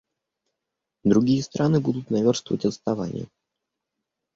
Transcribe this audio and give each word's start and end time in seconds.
Другие 1.03 1.43
страны 1.43 1.79
будут 1.79 2.09
наверстывать 2.09 2.65
отставание. 2.65 3.27